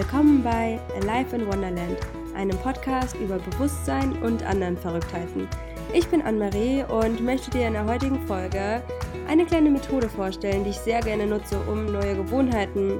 [0.00, 1.98] Willkommen bei Alive in Wonderland,
[2.34, 5.46] einem Podcast über Bewusstsein und anderen Verrücktheiten.
[5.92, 8.82] Ich bin Anne-Marie und möchte dir in der heutigen Folge
[9.28, 12.98] eine kleine Methode vorstellen, die ich sehr gerne nutze, um neue Gewohnheiten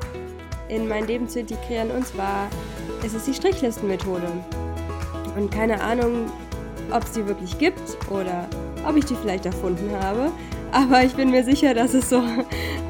[0.68, 1.91] in mein Leben zu integrieren.
[1.91, 2.50] Und zwar
[3.03, 4.30] ist es die Strichlistenmethode.
[5.39, 6.30] Und keine Ahnung,
[6.91, 8.46] ob es die wirklich gibt oder
[8.87, 10.31] ob ich die vielleicht erfunden habe.
[10.71, 12.23] Aber ich bin mir sicher, dass es so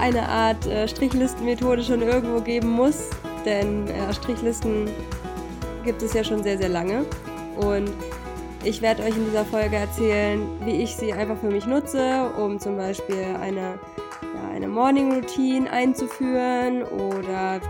[0.00, 3.08] eine Art äh, Strichlistenmethode schon irgendwo geben muss,
[3.44, 4.88] denn äh, Strichlisten
[5.84, 7.04] gibt es ja schon sehr, sehr lange.
[7.56, 7.90] Und
[8.64, 12.58] ich werde euch in dieser Folge erzählen, wie ich sie einfach für mich nutze, um
[12.58, 13.78] zum Beispiel eine,
[14.34, 17.60] ja, eine Morning Routine einzuführen oder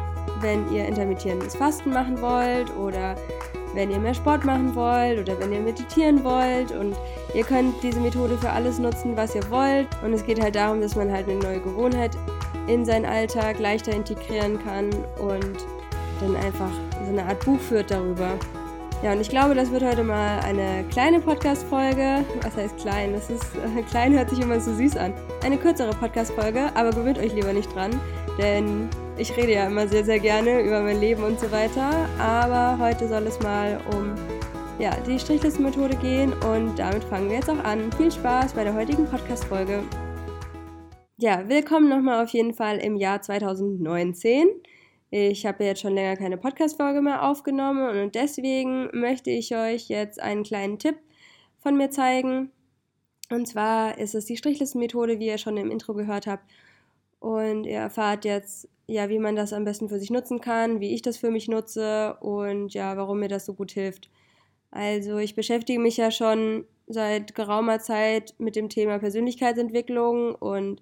[0.40, 3.14] wenn ihr intermittierendes Fasten machen wollt oder
[3.74, 6.72] wenn ihr mehr Sport machen wollt oder wenn ihr meditieren wollt.
[6.72, 6.96] Und
[7.34, 9.86] ihr könnt diese Methode für alles nutzen, was ihr wollt.
[10.04, 12.16] Und es geht halt darum, dass man halt eine neue Gewohnheit
[12.66, 15.56] in seinen Alltag leichter integrieren kann und
[16.20, 16.70] dann einfach
[17.04, 18.38] so eine Art Buch führt darüber.
[19.02, 22.22] Ja, und ich glaube, das wird heute mal eine kleine Podcast-Folge.
[22.42, 23.14] Was heißt klein?
[23.14, 25.14] Das ist, äh, klein hört sich immer so süß an.
[25.42, 27.98] Eine kürzere Podcast-Folge, aber gewöhnt euch lieber nicht dran,
[28.36, 32.78] denn ich rede ja immer sehr, sehr gerne über mein Leben und so weiter, aber
[32.78, 34.14] heute soll es mal um
[34.78, 37.90] ja, die Strichlistenmethode gehen und damit fangen wir jetzt auch an.
[37.96, 39.82] Viel Spaß bei der heutigen Podcast-Folge.
[41.22, 44.48] Ja, willkommen nochmal auf jeden Fall im Jahr 2019.
[45.10, 50.18] Ich habe jetzt schon länger keine Podcast-Folge mehr aufgenommen und deswegen möchte ich euch jetzt
[50.18, 50.96] einen kleinen Tipp
[51.58, 52.50] von mir zeigen.
[53.28, 56.50] Und zwar ist es die Strichlistenmethode, wie ihr schon im Intro gehört habt.
[57.18, 60.94] Und ihr erfahrt jetzt ja, wie man das am besten für sich nutzen kann, wie
[60.94, 64.08] ich das für mich nutze und ja, warum mir das so gut hilft.
[64.70, 70.80] Also ich beschäftige mich ja schon seit geraumer Zeit mit dem Thema Persönlichkeitsentwicklung und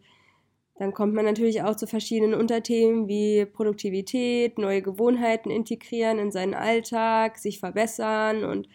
[0.78, 6.54] dann kommt man natürlich auch zu verschiedenen Unterthemen wie Produktivität, neue Gewohnheiten integrieren in seinen
[6.54, 8.68] Alltag, sich verbessern und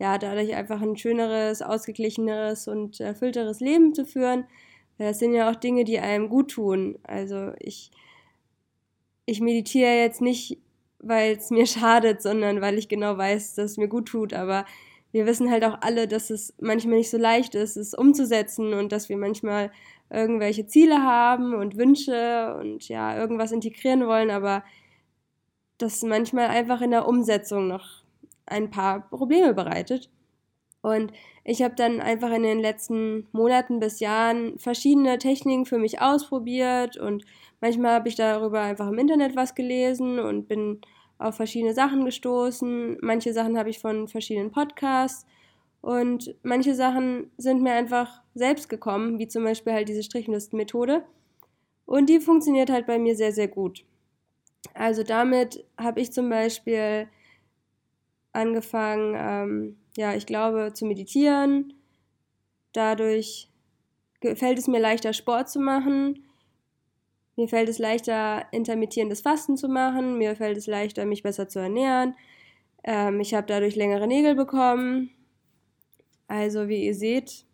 [0.00, 4.46] ja, dadurch einfach ein schöneres, ausgeglicheneres und erfüllteres Leben zu führen.
[4.98, 6.98] Das sind ja auch Dinge, die einem gut tun.
[7.04, 7.90] Also ich
[9.26, 10.58] ich meditiere jetzt nicht,
[10.98, 14.34] weil es mir schadet, sondern weil ich genau weiß, dass es mir gut tut.
[14.34, 14.64] Aber
[15.14, 18.90] wir wissen halt auch alle, dass es manchmal nicht so leicht ist, es umzusetzen und
[18.90, 19.70] dass wir manchmal
[20.10, 24.64] irgendwelche Ziele haben und Wünsche und ja, irgendwas integrieren wollen, aber
[25.78, 28.02] das manchmal einfach in der Umsetzung noch
[28.46, 30.10] ein paar Probleme bereitet.
[30.82, 31.12] Und
[31.44, 36.96] ich habe dann einfach in den letzten Monaten bis Jahren verschiedene Techniken für mich ausprobiert
[36.96, 37.24] und
[37.60, 40.80] manchmal habe ich darüber einfach im Internet was gelesen und bin
[41.24, 42.98] auf verschiedene Sachen gestoßen.
[43.00, 45.26] Manche Sachen habe ich von verschiedenen Podcasts
[45.80, 51.04] und manche Sachen sind mir einfach selbst gekommen, wie zum Beispiel halt diese Strichenlistenmethode.
[51.86, 53.84] Und die funktioniert halt bei mir sehr, sehr gut.
[54.74, 57.08] Also damit habe ich zum Beispiel
[58.32, 61.74] angefangen, ähm, ja, ich glaube, zu meditieren.
[62.72, 63.50] Dadurch
[64.20, 66.24] fällt es mir leichter, Sport zu machen.
[67.36, 70.18] Mir fällt es leichter, intermittierendes Fasten zu machen.
[70.18, 72.14] Mir fällt es leichter, mich besser zu ernähren.
[72.84, 75.10] Ähm, ich habe dadurch längere Nägel bekommen.
[76.28, 77.46] Also, wie ihr seht,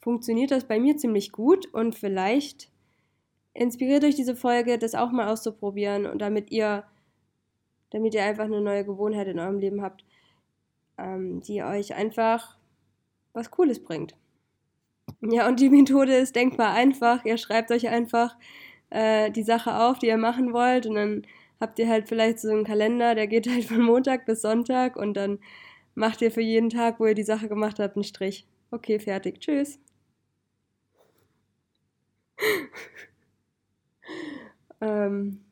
[0.00, 2.70] funktioniert das bei mir ziemlich gut und vielleicht
[3.54, 6.84] inspiriert euch diese Folge, das auch mal auszuprobieren und damit ihr,
[7.90, 10.04] damit ihr einfach eine neue Gewohnheit in eurem Leben habt
[10.98, 12.56] ähm, die euch einfach
[13.32, 14.14] was Cooles bringt.
[15.20, 17.24] Ja, und die Methode ist denkbar einfach.
[17.24, 18.36] Ihr schreibt euch einfach
[18.92, 21.22] äh, die Sache auf, die ihr machen wollt, und dann
[21.60, 25.14] habt ihr halt vielleicht so einen Kalender, der geht halt von Montag bis Sonntag und
[25.14, 25.38] dann
[25.94, 28.46] macht ihr für jeden Tag, wo ihr die Sache gemacht habt, einen Strich.
[28.70, 29.40] Okay, fertig.
[29.40, 29.78] Tschüss.
[34.80, 35.42] ähm,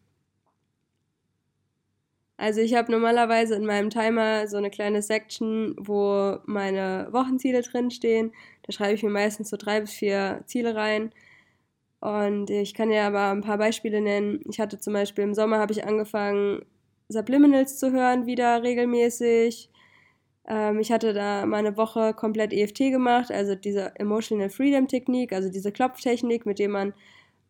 [2.41, 8.33] also ich habe normalerweise in meinem Timer so eine kleine Section, wo meine Wochenziele drinstehen.
[8.63, 11.13] Da schreibe ich mir meistens so drei bis vier Ziele rein.
[12.01, 14.41] Und ich kann ja aber ein paar Beispiele nennen.
[14.51, 16.65] Ich hatte zum Beispiel im Sommer habe ich angefangen,
[17.09, 19.71] Subliminals zu hören wieder regelmäßig.
[20.49, 25.33] Ähm, ich hatte da mal eine Woche komplett EFT gemacht, also diese Emotional Freedom Technik,
[25.33, 26.95] also diese Klopftechnik, mit der man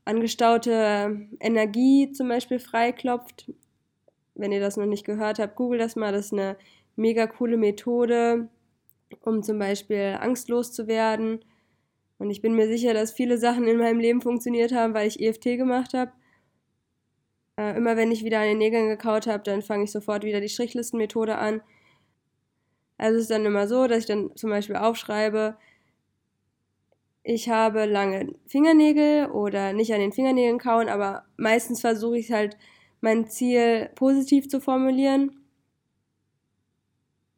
[0.05, 3.47] angestaute Energie zum Beispiel freiklopft
[4.41, 6.12] wenn ihr das noch nicht gehört habt, google das mal.
[6.12, 6.56] Das ist eine
[6.97, 8.49] mega coole Methode,
[9.23, 11.44] um zum Beispiel angstlos zu werden.
[12.21, 15.21] Und ich bin mir sicher, dass viele Sachen in meinem Leben funktioniert haben, weil ich
[15.21, 16.13] EFT gemacht habe.
[17.57, 20.43] Äh, immer wenn ich wieder an den Nägeln gekaut habe, dann fange ich sofort wieder
[20.43, 21.63] die Strichlistenmethode an.
[22.99, 25.57] Also es ist dann immer so, dass ich dann zum Beispiel aufschreibe,
[27.23, 32.59] ich habe lange Fingernägel oder nicht an den Fingernägeln kauen, aber meistens versuche ich halt
[33.01, 35.41] mein Ziel positiv zu formulieren.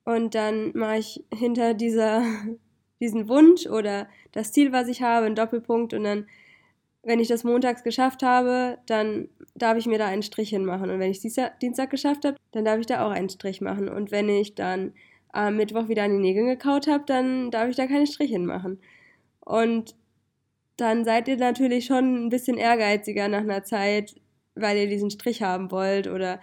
[0.04, 2.24] Und dann mache ich hinter dieser,
[3.02, 5.92] diesen Wunsch oder das Ziel, was ich habe, einen Doppelpunkt.
[5.92, 6.26] Und dann,
[7.02, 10.88] wenn ich das montags geschafft habe, dann darf ich mir da einen Strich hinmachen.
[10.88, 13.88] Und wenn ich es Dienstag geschafft habe, dann darf ich da auch einen Strich machen.
[13.88, 14.92] Und wenn ich dann
[15.32, 18.80] am Mittwoch wieder an die Nägel gekaut habe, dann darf ich da keine Striche hinmachen.
[19.40, 19.96] Und
[20.76, 24.14] dann seid ihr natürlich schon ein bisschen ehrgeiziger nach einer Zeit,
[24.54, 26.40] weil ihr diesen Strich haben wollt oder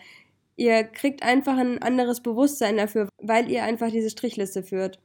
[0.58, 5.00] ihr kriegt einfach ein anderes Bewusstsein dafür, weil ihr einfach diese Strichliste führt.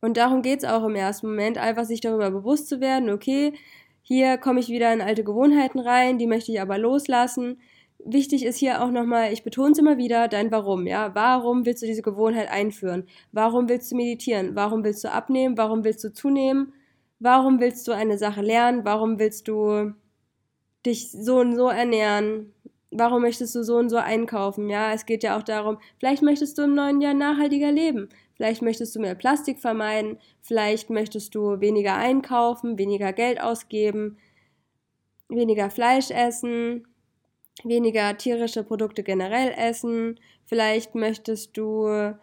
[0.00, 3.52] Und darum geht es auch im ersten Moment, einfach sich darüber bewusst zu werden, okay,
[4.02, 7.60] hier komme ich wieder in alte Gewohnheiten rein, die möchte ich aber loslassen.
[8.04, 11.14] Wichtig ist hier auch nochmal, ich betone es immer wieder, dein Warum, ja.
[11.14, 13.06] Warum willst du diese Gewohnheit einführen?
[13.32, 14.56] Warum willst du meditieren?
[14.56, 15.58] Warum willst du abnehmen?
[15.58, 16.72] Warum willst du zunehmen?
[17.18, 18.84] Warum willst du eine Sache lernen?
[18.84, 19.92] Warum willst du
[20.86, 22.54] dich so und so ernähren?
[22.90, 24.70] Warum möchtest du so und so einkaufen?
[24.70, 28.08] Ja, es geht ja auch darum, vielleicht möchtest du im neuen Jahr nachhaltiger leben.
[28.40, 30.16] Vielleicht möchtest du mehr Plastik vermeiden.
[30.40, 34.16] Vielleicht möchtest du weniger einkaufen, weniger Geld ausgeben,
[35.28, 36.88] weniger Fleisch essen,
[37.64, 40.18] weniger tierische Produkte generell essen.
[40.46, 42.14] Vielleicht möchtest du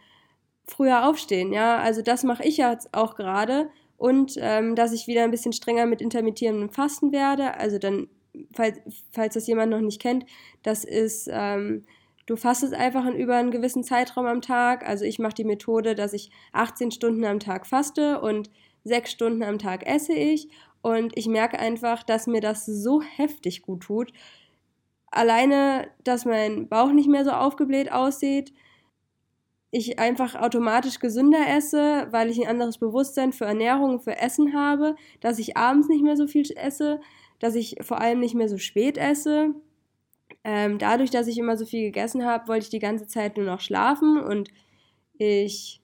[0.65, 1.53] früher aufstehen.
[1.53, 5.53] Ja, also das mache ich jetzt auch gerade und ähm, dass ich wieder ein bisschen
[5.53, 7.59] strenger mit intermittierendem Fasten werde.
[7.59, 8.07] Also dann,
[8.55, 8.79] falls,
[9.11, 10.25] falls das jemand noch nicht kennt,
[10.63, 11.85] das ist, ähm,
[12.27, 14.87] du fastest einfach in über einen gewissen Zeitraum am Tag.
[14.87, 18.51] Also ich mache die Methode, dass ich 18 Stunden am Tag faste und
[18.83, 20.49] 6 Stunden am Tag esse ich.
[20.81, 24.13] Und ich merke einfach, dass mir das so heftig gut tut.
[25.09, 28.53] Alleine, dass mein Bauch nicht mehr so aufgebläht aussieht,
[29.71, 34.95] ich einfach automatisch gesünder esse, weil ich ein anderes Bewusstsein für Ernährung für Essen habe,
[35.19, 37.01] dass ich abends nicht mehr so viel esse,
[37.39, 39.53] dass ich vor allem nicht mehr so spät esse.
[40.43, 43.45] Ähm, dadurch, dass ich immer so viel gegessen habe, wollte ich die ganze Zeit nur
[43.45, 44.49] noch schlafen und
[45.17, 45.81] ich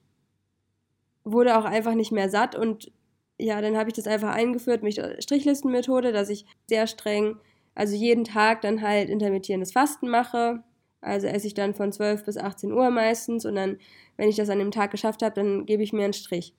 [1.24, 2.92] wurde auch einfach nicht mehr satt und
[3.38, 7.36] ja, dann habe ich das einfach eingeführt mit der Strichlistenmethode, dass ich sehr streng,
[7.74, 10.62] also jeden Tag dann halt intermittierendes Fasten mache
[11.04, 13.78] also esse ich dann von 12 bis 18 Uhr meistens und dann,
[14.16, 16.54] wenn ich das an dem Tag geschafft habe, dann gebe ich mir einen Strich.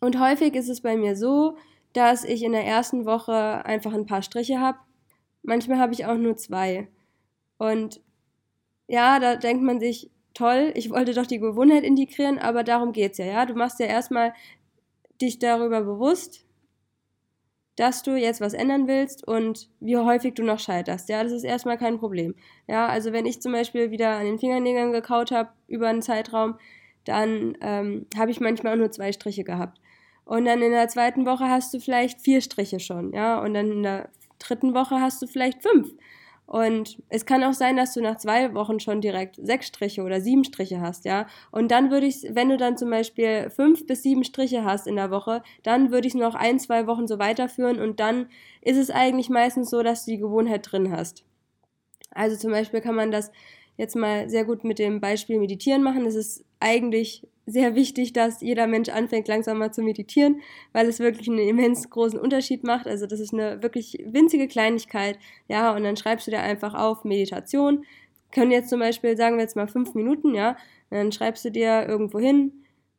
[0.00, 1.56] Und häufig ist es bei mir so,
[1.92, 4.78] dass ich in der ersten Woche einfach ein paar Striche habe.
[5.44, 6.88] Manchmal habe ich auch nur zwei.
[7.58, 8.00] Und
[8.88, 13.12] ja, da denkt man sich, toll, ich wollte doch die Gewohnheit integrieren, aber darum geht
[13.12, 13.46] es ja, ja.
[13.46, 14.34] Du machst ja erstmal
[15.20, 16.44] dich darüber bewusst,
[17.76, 21.08] dass du jetzt was ändern willst und wie häufig du noch scheiterst.
[21.08, 22.34] Ja, das ist erstmal kein Problem.
[22.66, 26.56] Ja, also wenn ich zum Beispiel wieder an den Fingernägeln gekaut habe über einen Zeitraum,
[27.04, 29.80] dann ähm, habe ich manchmal auch nur zwei Striche gehabt.
[30.24, 33.70] Und dann in der zweiten Woche hast du vielleicht vier Striche schon, ja, und dann
[33.70, 34.08] in der
[34.46, 35.94] dritten Woche hast du vielleicht fünf.
[36.46, 40.20] Und es kann auch sein, dass du nach zwei Wochen schon direkt sechs Striche oder
[40.20, 41.26] sieben Striche hast, ja.
[41.50, 44.96] Und dann würde ich, wenn du dann zum Beispiel fünf bis sieben Striche hast in
[44.96, 48.26] der Woche, dann würde ich es noch ein, zwei Wochen so weiterführen und dann
[48.60, 51.24] ist es eigentlich meistens so, dass du die Gewohnheit drin hast.
[52.10, 53.32] Also zum Beispiel kann man das
[53.78, 56.04] jetzt mal sehr gut mit dem Beispiel Meditieren machen.
[56.04, 60.40] Es ist eigentlich sehr wichtig, dass jeder Mensch anfängt, langsam mal zu meditieren,
[60.72, 62.86] weil es wirklich einen immens großen Unterschied macht.
[62.86, 65.18] Also das ist eine wirklich winzige Kleinigkeit.
[65.48, 67.84] Ja, und dann schreibst du dir einfach auf Meditation.
[68.32, 70.56] Können jetzt zum Beispiel, sagen wir jetzt mal fünf Minuten, ja,
[70.90, 72.52] dann schreibst du dir irgendwo hin,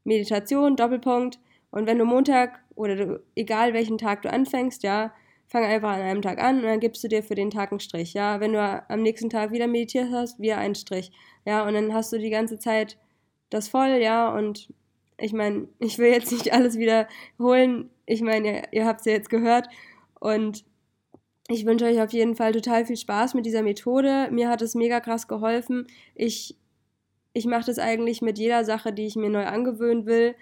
[0.04, 1.40] Meditation, Doppelpunkt.
[1.72, 5.14] Und wenn du Montag oder du, egal welchen Tag du anfängst, ja,
[5.48, 7.80] fang einfach an einem Tag an und dann gibst du dir für den Tag einen
[7.80, 8.40] Strich, ja.
[8.40, 11.12] Wenn du am nächsten Tag wieder meditiert hast, wieder einen Strich,
[11.46, 11.68] ja.
[11.68, 12.98] Und dann hast du die ganze Zeit
[13.56, 14.30] das voll, ja.
[14.36, 14.70] Und
[15.18, 17.90] ich meine, ich will jetzt nicht alles wiederholen.
[18.06, 19.68] Ich meine, ihr, ihr habt es ja jetzt gehört.
[20.20, 20.66] Und
[21.48, 24.30] ich wünsche euch auf jeden Fall total viel Spaß mit dieser Methode.
[24.32, 25.88] Mir hat es mega krass geholfen.
[26.16, 26.58] Ich,
[27.34, 30.36] ich mache das eigentlich mit jeder Sache, die ich mir neu angewöhnen will.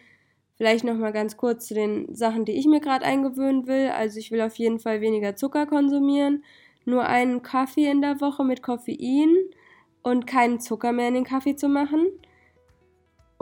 [0.55, 3.89] Vielleicht noch mal ganz kurz zu den Sachen, die ich mir gerade eingewöhnen will.
[3.89, 6.43] Also ich will auf jeden Fall weniger Zucker konsumieren,
[6.86, 9.36] nur einen Kaffee in der Woche mit Koffein
[10.03, 12.05] und keinen Zucker mehr in den Kaffee zu machen.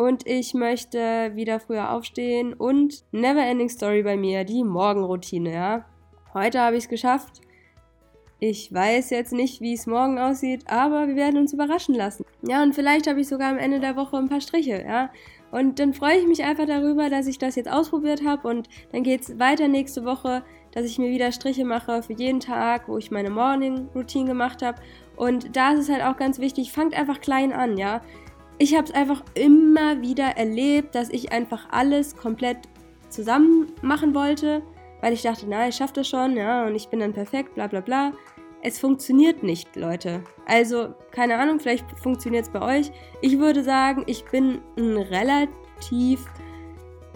[0.01, 5.85] Und ich möchte wieder früher aufstehen und Never Ending Story bei mir, die Morgenroutine, ja.
[6.33, 7.41] Heute habe ich es geschafft.
[8.39, 12.25] Ich weiß jetzt nicht, wie es morgen aussieht, aber wir werden uns überraschen lassen.
[12.41, 15.11] Ja, und vielleicht habe ich sogar am Ende der Woche ein paar Striche, ja.
[15.51, 19.03] Und dann freue ich mich einfach darüber, dass ich das jetzt ausprobiert habe und dann
[19.03, 20.41] geht es weiter nächste Woche,
[20.71, 24.63] dass ich mir wieder Striche mache für jeden Tag, wo ich meine Morning Routine gemacht
[24.63, 24.81] habe.
[25.15, 28.01] Und da ist es halt auch ganz wichtig, fangt einfach klein an, ja.
[28.61, 32.59] Ich habe es einfach immer wieder erlebt, dass ich einfach alles komplett
[33.09, 34.61] zusammen machen wollte,
[35.01, 37.65] weil ich dachte, na, ich schaffe das schon, ja, und ich bin dann perfekt, bla
[37.65, 38.11] bla bla.
[38.61, 40.23] es funktioniert nicht, Leute.
[40.45, 42.91] Also, keine Ahnung, vielleicht funktioniert es bei euch.
[43.21, 46.27] Ich würde sagen, ich bin ein relativ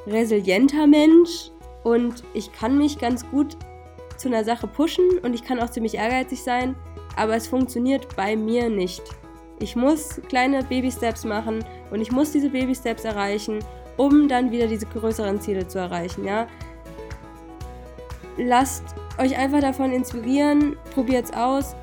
[0.07, 1.51] resilienter Mensch
[1.83, 3.55] und ich kann mich ganz gut
[4.17, 6.73] zu einer Sache pushen und ich kann auch ziemlich ehrgeizig sein,
[7.15, 9.03] aber es funktioniert bei mir nicht.
[9.59, 13.59] Ich muss kleine Baby-Steps machen und ich muss diese Baby-Steps erreichen,
[13.97, 16.47] um dann wieder diese größeren Ziele zu erreichen, ja.
[18.37, 18.83] Lasst
[19.17, 21.75] euch einfach davon inspirieren, probiert es aus.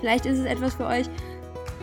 [0.00, 1.06] Vielleicht ist es etwas für euch,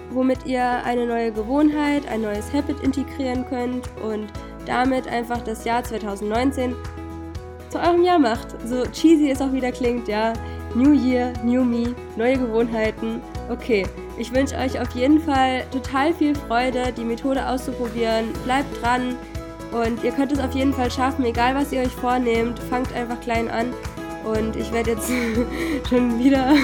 [0.10, 4.28] womit ihr eine neue Gewohnheit, ein neues Habit integrieren könnt und
[4.66, 6.76] damit einfach das Jahr 2019
[7.70, 8.56] zu eurem Jahr macht.
[8.68, 10.34] So cheesy es auch wieder klingt, ja.
[10.76, 13.22] New Year, New Me, neue Gewohnheiten.
[13.50, 13.86] Okay,
[14.20, 18.34] ich wünsche euch auf jeden Fall total viel Freude, die Methode auszuprobieren.
[18.44, 19.16] Bleibt dran
[19.72, 22.60] und ihr könnt es auf jeden Fall schaffen, egal was ihr euch vornehmt.
[22.70, 23.74] Fangt einfach klein an
[24.26, 25.10] und ich werde jetzt
[25.90, 26.54] schon wieder.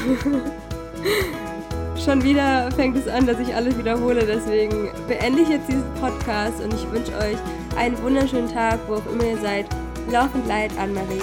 [2.04, 4.26] schon wieder fängt es an, dass ich alles wiederhole.
[4.26, 7.38] Deswegen beende ich jetzt diesen Podcast und ich wünsche euch
[7.78, 9.66] einen wunderschönen Tag, wo auch immer ihr seid.
[10.12, 11.22] Laufend Leid, Anne-Marie.